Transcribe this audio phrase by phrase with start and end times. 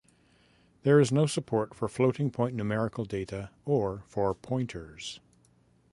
[0.81, 5.19] There is no support for floating point numeric data or for pointers.